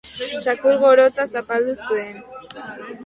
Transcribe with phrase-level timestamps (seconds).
[0.45, 2.21] Txakur gorotza zapaldu zuen.